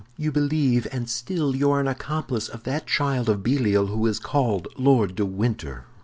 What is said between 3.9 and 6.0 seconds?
is called Lord de Winter!